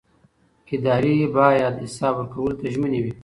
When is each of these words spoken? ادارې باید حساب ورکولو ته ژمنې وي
ادارې 0.75 1.15
باید 1.37 1.75
حساب 1.83 2.13
ورکولو 2.17 2.57
ته 2.59 2.65
ژمنې 2.73 2.99
وي 3.03 3.13